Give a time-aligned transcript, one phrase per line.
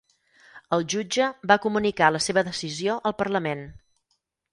[0.77, 3.63] El jutge va comunicar la seva decisió al Parlament